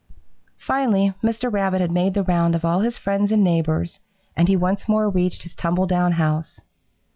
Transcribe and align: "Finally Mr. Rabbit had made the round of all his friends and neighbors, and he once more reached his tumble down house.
"Finally 0.57 1.13
Mr. 1.21 1.53
Rabbit 1.53 1.79
had 1.79 1.91
made 1.91 2.15
the 2.15 2.23
round 2.23 2.55
of 2.55 2.65
all 2.65 2.79
his 2.79 2.97
friends 2.97 3.31
and 3.31 3.43
neighbors, 3.43 3.99
and 4.35 4.47
he 4.47 4.55
once 4.57 4.89
more 4.89 5.07
reached 5.07 5.43
his 5.43 5.53
tumble 5.53 5.85
down 5.85 6.13
house. 6.13 6.59